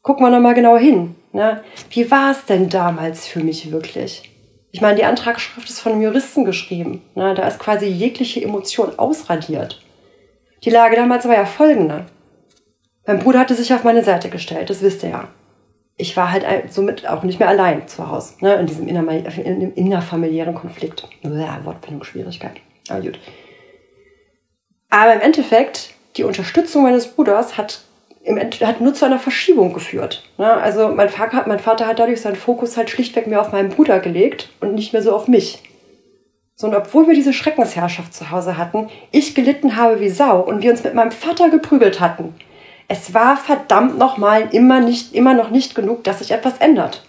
gucken 0.01 0.25
wir 0.25 0.29
noch 0.29 0.39
mal 0.39 0.53
genau 0.53 0.77
hin. 0.77 1.15
Ne? 1.33 1.63
Wie 1.89 2.09
war 2.09 2.31
es 2.31 2.45
denn 2.45 2.69
damals 2.69 3.27
für 3.27 3.41
mich 3.41 3.71
wirklich? 3.71 4.32
Ich 4.73 4.81
meine, 4.81 4.95
die 4.95 5.05
Antragsschrift 5.05 5.69
ist 5.69 5.79
von 5.79 5.91
einem 5.91 6.01
Juristen 6.01 6.45
geschrieben. 6.45 7.03
Ne? 7.13 7.35
Da 7.35 7.47
ist 7.47 7.59
quasi 7.59 7.85
jegliche 7.85 8.41
Emotion 8.41 8.97
ausradiert. 8.97 9.79
Die 10.63 10.71
Lage 10.71 10.95
damals 10.95 11.27
war 11.27 11.35
ja 11.35 11.45
folgende. 11.45 12.07
Mein 13.05 13.19
Bruder 13.19 13.39
hatte 13.39 13.53
sich 13.53 13.71
auf 13.71 13.83
meine 13.83 14.03
Seite 14.03 14.29
gestellt, 14.29 14.71
das 14.71 14.81
wisst 14.81 15.03
ihr 15.03 15.09
ja. 15.09 15.27
Ich 15.95 16.17
war 16.17 16.31
halt 16.31 16.73
somit 16.73 17.07
auch 17.07 17.21
nicht 17.21 17.39
mehr 17.39 17.49
allein 17.49 17.87
zu 17.87 18.09
Hause, 18.09 18.33
ne? 18.41 18.55
in 18.55 18.65
diesem 18.65 18.87
innerfamiliären 18.87 20.55
Konflikt. 20.55 21.07
Ja, 21.21 21.59
Wortfindungsschwierigkeit. 21.63 22.55
Aber 22.89 23.01
gut. 23.01 23.19
Aber 24.89 25.13
im 25.13 25.21
Endeffekt, 25.21 25.93
die 26.17 26.23
Unterstützung 26.23 26.81
meines 26.81 27.09
Bruders 27.09 27.57
hat 27.57 27.83
im 28.23 28.37
Endeffekt 28.37 28.67
hat 28.67 28.81
nur 28.81 28.93
zu 28.93 29.05
einer 29.05 29.19
Verschiebung 29.19 29.73
geführt. 29.73 30.23
Ne? 30.37 30.51
Also 30.51 30.87
mein 30.89 31.09
Vater, 31.09 31.43
mein 31.45 31.59
Vater 31.59 31.87
hat 31.87 31.99
dadurch 31.99 32.21
seinen 32.21 32.37
Fokus 32.37 32.77
halt 32.77 32.89
schlichtweg 32.89 33.27
mehr 33.27 33.41
auf 33.41 33.51
meinen 33.51 33.69
Bruder 33.69 33.99
gelegt 33.99 34.49
und 34.61 34.75
nicht 34.75 34.93
mehr 34.93 35.01
so 35.01 35.13
auf 35.13 35.27
mich. 35.27 35.61
So, 36.55 36.67
und 36.67 36.75
obwohl 36.75 37.07
wir 37.07 37.15
diese 37.15 37.33
Schreckensherrschaft 37.33 38.13
zu 38.13 38.31
Hause 38.31 38.57
hatten, 38.57 38.89
ich 39.11 39.35
gelitten 39.35 39.75
habe 39.75 39.99
wie 39.99 40.09
Sau 40.09 40.39
und 40.39 40.61
wir 40.61 40.71
uns 40.71 40.83
mit 40.83 40.93
meinem 40.93 41.11
Vater 41.11 41.49
geprügelt 41.49 41.99
hatten, 41.99 42.35
es 42.87 43.13
war 43.13 43.37
verdammt 43.37 43.97
nochmal 43.97 44.49
immer, 44.51 44.87
immer 45.13 45.33
noch 45.33 45.49
nicht 45.49 45.73
genug, 45.73 46.03
dass 46.03 46.19
sich 46.19 46.31
etwas 46.31 46.59
ändert. 46.59 47.03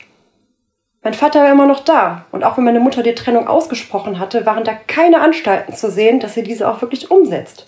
Mein 1.02 1.14
Vater 1.14 1.42
war 1.42 1.52
immer 1.52 1.66
noch 1.66 1.80
da 1.80 2.24
und 2.32 2.42
auch 2.42 2.56
wenn 2.56 2.64
meine 2.64 2.80
Mutter 2.80 3.02
die 3.02 3.14
Trennung 3.14 3.46
ausgesprochen 3.46 4.18
hatte, 4.18 4.46
waren 4.46 4.64
da 4.64 4.72
keine 4.72 5.20
Anstalten 5.20 5.74
zu 5.74 5.90
sehen, 5.90 6.18
dass 6.18 6.34
sie 6.34 6.42
diese 6.42 6.68
auch 6.68 6.80
wirklich 6.80 7.10
umsetzt. 7.10 7.66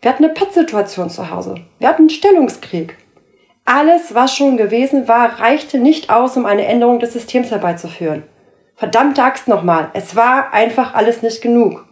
Wir 0.00 0.10
hatten 0.10 0.24
eine 0.24 0.32
Pattsituation 0.32 1.10
zu 1.10 1.30
Hause. 1.30 1.56
Wir 1.78 1.88
hatten 1.88 2.02
einen 2.02 2.10
Stellungskrieg. 2.10 2.96
Alles, 3.66 4.14
was 4.14 4.34
schon 4.34 4.56
gewesen 4.56 5.08
war, 5.08 5.40
reichte 5.40 5.78
nicht 5.78 6.10
aus, 6.10 6.36
um 6.36 6.46
eine 6.46 6.64
Änderung 6.64 6.98
des 6.98 7.12
Systems 7.12 7.50
herbeizuführen. 7.50 8.22
Verdammte 8.76 9.22
Axt 9.22 9.46
nochmal. 9.46 9.90
Es 9.92 10.16
war 10.16 10.54
einfach 10.54 10.94
alles 10.94 11.22
nicht 11.22 11.42
genug. 11.42 11.84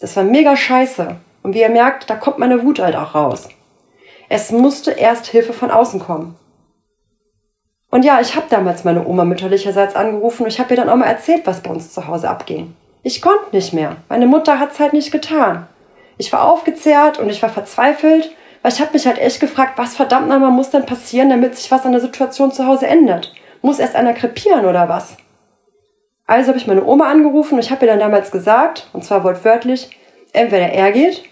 Das 0.00 0.16
war 0.16 0.24
mega 0.24 0.56
scheiße. 0.56 1.16
Und 1.42 1.54
wie 1.54 1.60
ihr 1.60 1.68
merkt, 1.68 2.08
da 2.08 2.16
kommt 2.16 2.38
meine 2.38 2.62
Wut 2.64 2.80
halt 2.80 2.96
auch 2.96 3.14
raus. 3.14 3.48
Es 4.30 4.50
musste 4.50 4.92
erst 4.92 5.26
Hilfe 5.26 5.52
von 5.52 5.70
außen 5.70 6.00
kommen. 6.00 6.36
Und 7.90 8.06
ja, 8.06 8.18
ich 8.22 8.34
habe 8.34 8.46
damals 8.48 8.84
meine 8.84 9.06
Oma 9.06 9.26
mütterlicherseits 9.26 9.94
angerufen 9.94 10.44
und 10.44 10.48
ich 10.48 10.58
habe 10.58 10.70
ihr 10.70 10.76
dann 10.76 10.88
auch 10.88 10.96
mal 10.96 11.04
erzählt, 11.04 11.42
was 11.44 11.60
bei 11.62 11.68
uns 11.70 11.92
zu 11.92 12.06
Hause 12.08 12.30
abging. 12.30 12.74
Ich 13.02 13.20
konnte 13.20 13.54
nicht 13.54 13.74
mehr. 13.74 13.96
Meine 14.08 14.26
Mutter 14.26 14.58
hat's 14.58 14.80
halt 14.80 14.94
nicht 14.94 15.12
getan. 15.12 15.68
Ich 16.22 16.32
war 16.32 16.48
aufgezehrt 16.48 17.18
und 17.18 17.28
ich 17.30 17.42
war 17.42 17.48
verzweifelt, 17.48 18.30
weil 18.62 18.72
ich 18.72 18.80
habe 18.80 18.92
mich 18.92 19.08
halt 19.08 19.18
echt 19.18 19.40
gefragt, 19.40 19.76
was 19.76 19.96
verdammt 19.96 20.28
nochmal 20.28 20.52
muss 20.52 20.70
denn 20.70 20.86
passieren, 20.86 21.28
damit 21.28 21.56
sich 21.56 21.68
was 21.72 21.84
an 21.84 21.90
der 21.90 22.00
Situation 22.00 22.52
zu 22.52 22.64
Hause 22.64 22.86
ändert? 22.86 23.34
Muss 23.60 23.80
erst 23.80 23.96
einer 23.96 24.12
krepieren 24.12 24.64
oder 24.64 24.88
was? 24.88 25.16
Also 26.28 26.50
habe 26.50 26.58
ich 26.58 26.68
meine 26.68 26.84
Oma 26.84 27.10
angerufen 27.10 27.54
und 27.54 27.58
ich 27.58 27.72
habe 27.72 27.84
ihr 27.84 27.90
dann 27.90 27.98
damals 27.98 28.30
gesagt, 28.30 28.88
und 28.92 29.04
zwar 29.04 29.24
wortwörtlich, 29.24 29.98
entweder 30.32 30.68
er 30.68 30.92
geht 30.92 31.24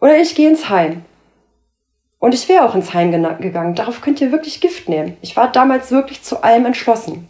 oder 0.00 0.16
ich 0.16 0.34
gehe 0.34 0.48
ins 0.48 0.70
Heim. 0.70 1.04
Und 2.18 2.32
ich 2.32 2.48
wäre 2.48 2.64
auch 2.64 2.74
ins 2.74 2.94
Heim 2.94 3.10
gegangen. 3.10 3.74
Darauf 3.74 4.00
könnt 4.00 4.22
ihr 4.22 4.32
wirklich 4.32 4.62
Gift 4.62 4.88
nehmen. 4.88 5.18
Ich 5.20 5.36
war 5.36 5.52
damals 5.52 5.90
wirklich 5.90 6.22
zu 6.22 6.42
allem 6.42 6.64
entschlossen. 6.64 7.28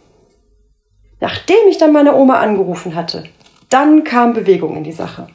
Nachdem 1.19 1.67
ich 1.69 1.77
dann 1.77 1.91
meine 1.91 2.15
Oma 2.15 2.39
angerufen 2.39 2.95
hatte, 2.95 3.25
dann 3.67 4.05
kam 4.05 4.31
Bewegung 4.31 4.77
in 4.77 4.85
die 4.85 4.93
Sache. 4.93 5.27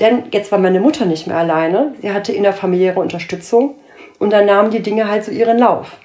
Denn 0.00 0.24
jetzt 0.32 0.50
war 0.50 0.58
meine 0.58 0.80
Mutter 0.80 1.06
nicht 1.06 1.26
mehr 1.26 1.36
alleine. 1.36 1.94
Sie 2.00 2.12
hatte 2.12 2.32
innerfamiliäre 2.32 3.00
Unterstützung 3.00 3.76
und 4.18 4.30
dann 4.30 4.46
nahmen 4.46 4.70
die 4.70 4.82
Dinge 4.82 5.08
halt 5.08 5.24
so 5.24 5.30
ihren 5.30 5.58
Lauf. 5.58 5.98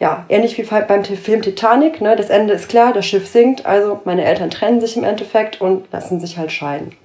Ja, 0.00 0.26
ähnlich 0.28 0.58
wie 0.58 0.62
beim 0.62 1.04
Film 1.04 1.42
Titanic, 1.42 2.00
ne? 2.00 2.16
das 2.16 2.28
Ende 2.28 2.54
ist 2.54 2.68
klar, 2.68 2.92
das 2.92 3.06
Schiff 3.06 3.28
sinkt, 3.28 3.66
also 3.66 4.00
meine 4.04 4.24
Eltern 4.24 4.50
trennen 4.50 4.80
sich 4.80 4.96
im 4.96 5.04
Endeffekt 5.04 5.60
und 5.60 5.92
lassen 5.92 6.18
sich 6.18 6.38
halt 6.38 6.50
scheiden. 6.50 6.96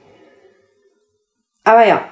Aber 1.63 1.85
ja, 1.85 2.05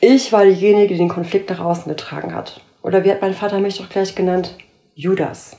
ich 0.00 0.32
war 0.32 0.44
diejenige, 0.44 0.94
die 0.94 0.98
den 0.98 1.08
Konflikt 1.08 1.50
nach 1.50 1.60
außen 1.60 1.88
getragen 1.88 2.34
hat. 2.34 2.60
Oder 2.82 3.04
wie 3.04 3.10
hat 3.10 3.20
mein 3.20 3.34
Vater 3.34 3.58
mich 3.58 3.76
doch 3.76 3.88
gleich 3.88 4.14
genannt? 4.14 4.56
Judas. 4.94 5.56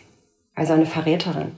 Also 0.55 0.73
eine 0.73 0.85
Verräterin. 0.85 1.51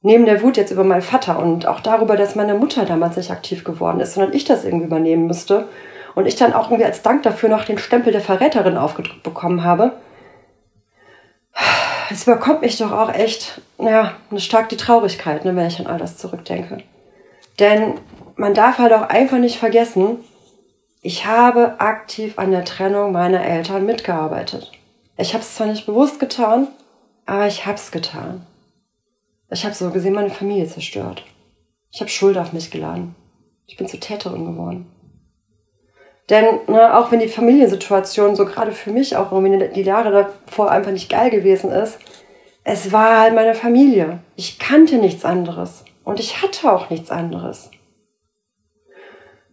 Neben 0.00 0.26
der 0.26 0.42
Wut 0.42 0.56
jetzt 0.56 0.70
über 0.70 0.84
meinen 0.84 1.02
Vater 1.02 1.38
und 1.38 1.66
auch 1.66 1.80
darüber, 1.80 2.16
dass 2.16 2.36
meine 2.36 2.54
Mutter 2.54 2.84
damals 2.84 3.16
nicht 3.16 3.30
aktiv 3.30 3.64
geworden 3.64 4.00
ist, 4.00 4.14
sondern 4.14 4.32
ich 4.32 4.44
das 4.44 4.64
irgendwie 4.64 4.86
übernehmen 4.86 5.26
müsste 5.26 5.68
und 6.14 6.26
ich 6.26 6.36
dann 6.36 6.52
auch 6.52 6.70
irgendwie 6.70 6.84
als 6.84 7.02
Dank 7.02 7.24
dafür 7.24 7.48
noch 7.48 7.64
den 7.64 7.78
Stempel 7.78 8.12
der 8.12 8.20
Verräterin 8.20 8.76
aufgedrückt 8.76 9.22
bekommen 9.22 9.64
habe, 9.64 9.92
es 12.10 12.22
überkommt 12.22 12.62
mich 12.62 12.78
doch 12.78 12.92
auch 12.92 13.12
echt, 13.12 13.60
ja, 13.78 14.14
stark 14.36 14.68
die 14.68 14.76
Traurigkeit, 14.76 15.44
ne, 15.44 15.54
wenn 15.56 15.66
ich 15.66 15.78
an 15.78 15.86
all 15.86 15.98
das 15.98 16.16
zurückdenke. 16.16 16.78
Denn 17.58 17.94
man 18.36 18.54
darf 18.54 18.78
halt 18.78 18.92
auch 18.92 19.08
einfach 19.08 19.38
nicht 19.38 19.58
vergessen, 19.58 20.18
ich 21.02 21.26
habe 21.26 21.80
aktiv 21.80 22.38
an 22.38 22.50
der 22.50 22.64
Trennung 22.64 23.12
meiner 23.12 23.44
Eltern 23.44 23.86
mitgearbeitet. 23.86 24.72
Ich 25.16 25.34
habe 25.34 25.42
es 25.42 25.54
zwar 25.54 25.66
nicht 25.66 25.86
bewusst 25.86 26.18
getan, 26.20 26.68
aber 27.26 27.46
ich 27.46 27.66
habe 27.66 27.76
es 27.76 27.90
getan. 27.90 28.46
Ich 29.50 29.64
habe 29.64 29.74
so 29.74 29.90
gesehen 29.90 30.14
meine 30.14 30.30
Familie 30.30 30.66
zerstört. 30.66 31.24
Ich 31.90 32.00
habe 32.00 32.10
Schuld 32.10 32.36
auf 32.36 32.52
mich 32.52 32.70
geladen. 32.70 33.14
Ich 33.66 33.76
bin 33.76 33.88
zur 33.88 34.00
Täterin 34.00 34.44
geworden. 34.44 34.86
Denn 36.28 36.44
ne, 36.66 36.96
auch 36.96 37.10
wenn 37.10 37.20
die 37.20 37.28
Familiensituation 37.28 38.36
so 38.36 38.44
gerade 38.44 38.72
für 38.72 38.90
mich 38.90 39.16
auch 39.16 39.32
irgendwie 39.32 39.68
die 39.74 39.82
Jahre 39.82 40.10
davor 40.46 40.70
einfach 40.70 40.92
nicht 40.92 41.10
geil 41.10 41.30
gewesen 41.30 41.70
ist, 41.70 41.98
es 42.64 42.92
war 42.92 43.20
halt 43.20 43.34
meine 43.34 43.54
Familie. 43.54 44.18
Ich 44.36 44.58
kannte 44.58 44.98
nichts 44.98 45.24
anderes. 45.24 45.84
Und 46.04 46.20
ich 46.20 46.42
hatte 46.42 46.70
auch 46.70 46.90
nichts 46.90 47.10
anderes. 47.10 47.70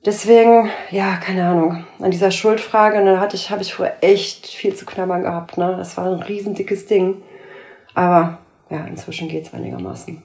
Deswegen, 0.06 0.70
ja, 0.92 1.16
keine 1.18 1.48
Ahnung, 1.48 1.86
an 2.00 2.12
dieser 2.12 2.30
Schuldfrage, 2.30 3.02
ne, 3.02 3.20
hatte 3.20 3.36
ich, 3.36 3.50
habe 3.50 3.62
ich 3.62 3.74
früher 3.74 3.94
echt 4.02 4.48
viel 4.48 4.76
zu 4.76 4.86
knabbern 4.86 5.24
gehabt. 5.24 5.58
Ne? 5.58 5.76
Das 5.78 5.98
war 5.98 6.06
ein 6.06 6.22
riesendickes 6.22 6.86
Ding. 6.86 7.24
Aber 7.94 8.38
ja, 8.70 8.86
inzwischen 8.86 9.28
geht 9.28 9.46
es 9.46 9.54
einigermaßen. 9.54 10.22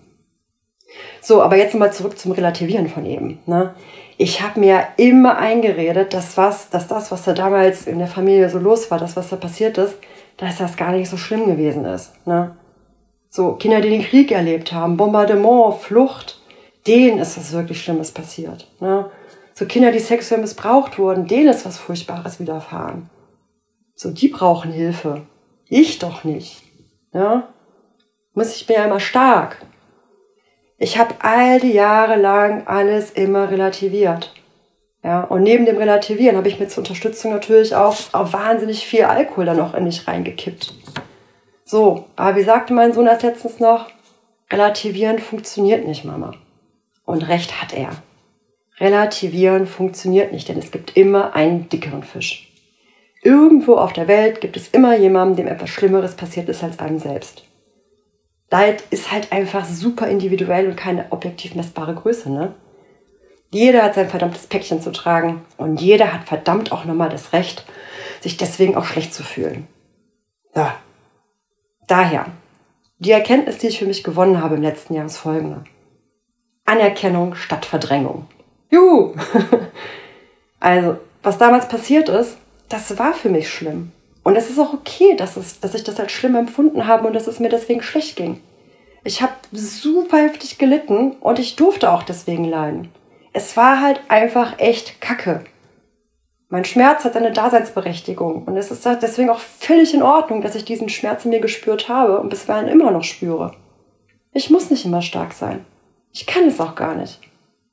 So, 1.20 1.42
aber 1.42 1.56
jetzt 1.56 1.74
mal 1.74 1.92
zurück 1.92 2.18
zum 2.18 2.32
Relativieren 2.32 2.88
von 2.88 3.06
eben. 3.06 3.38
Ne? 3.46 3.74
Ich 4.16 4.42
habe 4.42 4.60
mir 4.60 4.88
immer 4.96 5.38
eingeredet, 5.38 6.12
dass, 6.14 6.36
was, 6.36 6.70
dass 6.70 6.88
das, 6.88 7.12
was 7.12 7.24
da 7.24 7.32
damals 7.32 7.86
in 7.86 7.98
der 7.98 8.08
Familie 8.08 8.50
so 8.50 8.58
los 8.58 8.90
war, 8.90 8.98
das, 8.98 9.16
was 9.16 9.28
da 9.28 9.36
passiert 9.36 9.78
ist, 9.78 9.96
dass 10.36 10.58
das 10.58 10.76
gar 10.76 10.92
nicht 10.92 11.08
so 11.08 11.16
schlimm 11.16 11.46
gewesen 11.46 11.84
ist. 11.84 12.26
Ne? 12.26 12.56
So, 13.28 13.52
Kinder, 13.52 13.80
die 13.80 13.90
den 13.90 14.02
Krieg 14.02 14.32
erlebt 14.32 14.72
haben, 14.72 14.96
Bombardement, 14.96 15.76
Flucht, 15.76 16.40
denen 16.86 17.18
ist 17.18 17.36
was 17.36 17.52
wirklich 17.52 17.80
Schlimmes 17.82 18.10
passiert. 18.10 18.66
Ne? 18.80 19.10
So 19.54 19.66
Kinder, 19.66 19.92
die 19.92 19.98
sexuell 19.98 20.40
missbraucht 20.40 20.98
wurden, 20.98 21.26
denen 21.26 21.48
ist 21.48 21.64
was 21.64 21.78
Furchtbares 21.78 22.40
widerfahren. 22.40 23.10
So, 23.94 24.10
die 24.10 24.28
brauchen 24.28 24.72
Hilfe. 24.72 25.26
Ich 25.68 25.98
doch 25.98 26.24
nicht. 26.24 26.62
Ja? 27.12 27.48
Muss 28.34 28.54
ich 28.54 28.66
bin 28.66 28.76
ja 28.76 28.84
immer 28.84 29.00
stark. 29.00 29.58
Ich 30.78 30.98
habe 30.98 31.14
all 31.18 31.60
die 31.60 31.72
Jahre 31.72 32.16
lang 32.16 32.66
alles 32.66 33.10
immer 33.10 33.50
relativiert. 33.50 34.32
Ja, 35.02 35.22
und 35.24 35.42
neben 35.42 35.66
dem 35.66 35.78
Relativieren 35.78 36.36
habe 36.36 36.48
ich 36.48 36.60
mir 36.60 36.68
zur 36.68 36.82
Unterstützung 36.82 37.32
natürlich 37.32 37.74
auch, 37.74 37.96
auch 38.12 38.32
wahnsinnig 38.32 38.86
viel 38.86 39.04
Alkohol 39.04 39.46
dann 39.46 39.56
noch 39.56 39.74
in 39.74 39.84
mich 39.84 40.06
reingekippt. 40.06 40.74
So, 41.64 42.06
aber 42.16 42.36
wie 42.36 42.42
sagte 42.42 42.74
mein 42.74 42.92
Sohn 42.92 43.06
erst 43.06 43.22
letztens 43.22 43.60
noch, 43.60 43.86
relativieren 44.50 45.18
funktioniert 45.18 45.86
nicht, 45.86 46.04
Mama. 46.04 46.32
Und 47.04 47.28
recht 47.28 47.60
hat 47.62 47.72
er. 47.72 47.90
Relativieren 48.78 49.66
funktioniert 49.66 50.32
nicht, 50.32 50.48
denn 50.48 50.58
es 50.58 50.70
gibt 50.70 50.96
immer 50.96 51.34
einen 51.34 51.68
dickeren 51.68 52.02
Fisch. 52.02 52.52
Irgendwo 53.22 53.76
auf 53.76 53.92
der 53.92 54.08
Welt 54.08 54.40
gibt 54.40 54.56
es 54.56 54.68
immer 54.68 54.96
jemanden, 54.96 55.36
dem 55.36 55.46
etwas 55.46 55.70
Schlimmeres 55.70 56.14
passiert 56.14 56.48
ist 56.48 56.62
als 56.62 56.78
einem 56.78 56.98
selbst. 56.98 57.44
Leid 58.50 58.82
ist 58.90 59.12
halt 59.12 59.32
einfach 59.32 59.64
super 59.64 60.08
individuell 60.08 60.68
und 60.68 60.76
keine 60.76 61.06
objektiv 61.10 61.54
messbare 61.54 61.94
Größe, 61.94 62.30
ne? 62.30 62.54
Jeder 63.52 63.82
hat 63.82 63.94
sein 63.94 64.08
verdammtes 64.08 64.46
Päckchen 64.46 64.80
zu 64.80 64.92
tragen 64.92 65.44
und 65.56 65.80
jeder 65.80 66.12
hat 66.12 66.24
verdammt 66.24 66.70
auch 66.72 66.84
nochmal 66.84 67.08
das 67.08 67.32
Recht, 67.32 67.64
sich 68.20 68.36
deswegen 68.36 68.76
auch 68.76 68.84
schlecht 68.84 69.12
zu 69.14 69.22
fühlen. 69.22 69.66
Ja. 70.54 70.76
Daher, 71.88 72.26
die 72.98 73.10
Erkenntnis, 73.10 73.58
die 73.58 73.68
ich 73.68 73.78
für 73.78 73.86
mich 73.86 74.04
gewonnen 74.04 74.40
habe 74.40 74.56
im 74.56 74.62
letzten 74.62 74.94
Jahr, 74.94 75.06
ist 75.06 75.16
folgende. 75.16 75.64
Anerkennung 76.64 77.34
statt 77.34 77.64
Verdrängung. 77.64 78.26
Juhu! 78.70 79.14
also, 80.60 80.98
was 81.22 81.38
damals 81.38 81.66
passiert 81.66 82.08
ist, 82.08 82.36
das 82.68 82.98
war 82.98 83.14
für 83.14 83.28
mich 83.28 83.50
schlimm. 83.50 83.90
Und 84.22 84.36
es 84.36 84.50
ist 84.50 84.58
auch 84.58 84.74
okay, 84.74 85.16
dass, 85.16 85.36
es, 85.36 85.60
dass 85.60 85.74
ich 85.74 85.84
das 85.84 85.98
als 85.98 86.12
schlimm 86.12 86.36
empfunden 86.36 86.86
habe 86.86 87.06
und 87.06 87.14
dass 87.14 87.26
es 87.26 87.40
mir 87.40 87.48
deswegen 87.48 87.82
schlecht 87.82 88.16
ging. 88.16 88.40
Ich 89.02 89.22
habe 89.22 89.32
super 89.52 90.18
heftig 90.18 90.58
gelitten 90.58 91.12
und 91.20 91.38
ich 91.38 91.56
durfte 91.56 91.90
auch 91.90 92.02
deswegen 92.02 92.44
leiden. 92.44 92.90
Es 93.32 93.56
war 93.56 93.80
halt 93.80 94.00
einfach 94.08 94.58
echt 94.58 95.00
kacke. 95.00 95.44
Mein 96.48 96.64
Schmerz 96.64 97.04
hat 97.04 97.14
seine 97.14 97.30
Daseinsberechtigung 97.30 98.44
und 98.44 98.56
es 98.56 98.70
ist 98.70 98.84
deswegen 98.84 99.30
auch 99.30 99.38
völlig 99.38 99.94
in 99.94 100.02
Ordnung, 100.02 100.42
dass 100.42 100.56
ich 100.56 100.64
diesen 100.64 100.88
Schmerz 100.88 101.24
in 101.24 101.30
mir 101.30 101.40
gespürt 101.40 101.88
habe 101.88 102.18
und 102.20 102.28
bisweilen 102.28 102.68
immer 102.68 102.90
noch 102.90 103.04
spüre. 103.04 103.52
Ich 104.32 104.50
muss 104.50 104.68
nicht 104.68 104.84
immer 104.84 105.00
stark 105.00 105.32
sein. 105.32 105.64
Ich 106.12 106.26
kann 106.26 106.44
es 106.48 106.60
auch 106.60 106.74
gar 106.74 106.96
nicht. 106.96 107.20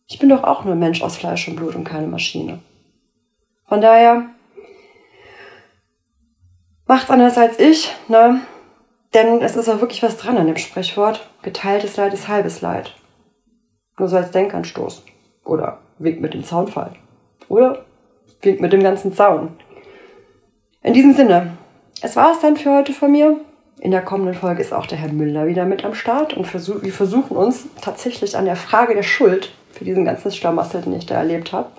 Ich 0.07 0.19
bin 0.19 0.29
doch 0.29 0.43
auch 0.43 0.63
nur 0.63 0.75
Mensch 0.75 1.01
aus 1.01 1.17
Fleisch 1.17 1.47
und 1.47 1.55
Blut 1.55 1.75
und 1.75 1.83
keine 1.83 2.07
Maschine. 2.07 2.59
Von 3.67 3.81
daher, 3.81 4.27
macht's 6.87 7.09
anders 7.09 7.37
als 7.37 7.59
ich, 7.59 7.93
ne? 8.07 8.41
Denn 9.13 9.41
es 9.41 9.55
ist 9.55 9.69
auch 9.69 9.81
wirklich 9.81 10.03
was 10.03 10.17
dran 10.17 10.37
an 10.37 10.47
dem 10.47 10.57
Sprichwort. 10.57 11.29
Geteiltes 11.41 11.95
Leid 11.97 12.13
ist 12.13 12.27
halbes 12.27 12.61
Leid. 12.61 12.93
Nur 13.97 14.09
so 14.09 14.17
als 14.17 14.31
Denkanstoß. 14.31 15.03
Oder 15.45 15.79
Weg 15.97 16.21
mit 16.21 16.33
dem 16.33 16.43
Zaunfall. 16.43 16.93
Oder 17.47 17.85
Weg 18.41 18.59
mit 18.59 18.73
dem 18.73 18.83
ganzen 18.83 19.13
Zaun. 19.13 19.57
In 20.83 20.93
diesem 20.93 21.13
Sinne, 21.13 21.57
es 22.01 22.15
war 22.15 22.33
es 22.33 22.39
dann 22.41 22.57
für 22.57 22.75
heute 22.75 22.93
von 22.93 23.11
mir. 23.11 23.37
In 23.79 23.91
der 23.91 24.01
kommenden 24.01 24.35
Folge 24.35 24.61
ist 24.61 24.73
auch 24.73 24.87
der 24.87 24.97
Herr 24.97 25.11
Müller 25.11 25.47
wieder 25.47 25.65
mit 25.65 25.85
am 25.85 25.93
Start 25.93 26.33
und 26.33 26.51
wir 26.53 26.93
versuchen 26.93 27.37
uns 27.37 27.67
tatsächlich 27.81 28.35
an 28.35 28.45
der 28.45 28.55
Frage 28.55 28.93
der 28.93 29.03
Schuld 29.03 29.53
für 29.71 29.85
diesen 29.85 30.05
ganzen 30.05 30.31
Schlamassel, 30.31 30.81
den 30.81 30.97
ich 30.97 31.05
da 31.05 31.15
erlebt 31.15 31.53
habe. 31.53 31.69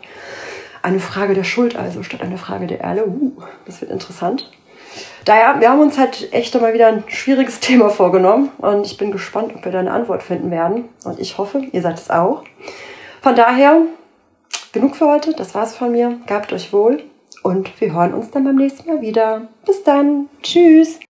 Eine 0.83 1.01
Frage 1.01 1.35
der 1.35 1.45
Schuld 1.45 1.77
also 1.77 2.03
statt 2.03 2.23
eine 2.23 2.39
Frage 2.39 2.67
der 2.67 2.81
Erle. 2.81 3.07
Uh, 3.07 3.33
das 3.67 3.81
wird 3.81 3.91
interessant 3.91 4.51
daher, 5.25 5.61
wir 5.61 5.71
haben 5.71 5.81
uns 5.81 5.99
halt 5.99 6.33
echt 6.33 6.55
mal 6.61 6.75
wieder 6.75 6.89
ein 6.89 7.05
schwieriges 7.07 7.61
Thema 7.61 7.91
vorgenommen 7.91 8.51
und 8.59 8.87
ich 8.87 8.97
bin 8.97 9.13
gespannt, 9.13 9.53
ob 9.55 9.65
wir 9.65 9.73
da 9.73 9.81
eine 9.81 9.93
Antwort 9.93 10.23
finden 10.23 10.51
werden. 10.51 10.89
Und 11.05 11.19
ich 11.19 11.39
hoffe, 11.39 11.63
ihr 11.73 11.83
seid 11.83 11.99
es 11.99 12.11
auch. 12.11 12.45
Von 13.23 13.35
daher, 13.35 13.83
genug 14.73 14.97
für 14.97 15.09
heute. 15.09 15.33
Das 15.33 15.55
war's 15.55 15.77
von 15.77 15.93
mir. 15.93 16.19
Gabt 16.27 16.53
euch 16.53 16.73
wohl 16.73 17.03
und 17.43 17.81
wir 17.81 17.93
hören 17.93 18.15
uns 18.15 18.31
dann 18.31 18.45
beim 18.45 18.57
nächsten 18.57 18.89
Mal 18.89 19.01
wieder. 19.01 19.49
Bis 19.65 19.83
dann. 19.83 20.29
Tschüss. 20.43 21.01